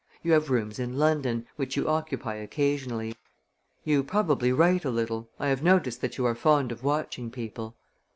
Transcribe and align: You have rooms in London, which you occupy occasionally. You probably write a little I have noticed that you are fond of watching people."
You 0.23 0.31
have 0.31 0.49
rooms 0.49 0.79
in 0.79 0.97
London, 0.97 1.45
which 1.57 1.77
you 1.77 1.87
occupy 1.87 2.33
occasionally. 2.33 3.15
You 3.83 4.03
probably 4.03 4.51
write 4.51 4.83
a 4.83 4.89
little 4.89 5.29
I 5.39 5.49
have 5.49 5.61
noticed 5.61 6.01
that 6.01 6.17
you 6.17 6.25
are 6.25 6.33
fond 6.33 6.71
of 6.71 6.83
watching 6.83 7.29
people." 7.29 7.75